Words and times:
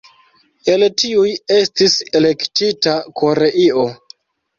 El 0.75 0.85
tiuj 1.01 1.33
estis 1.55 1.97
elektita 2.21 2.95
Koreio. 3.21 3.85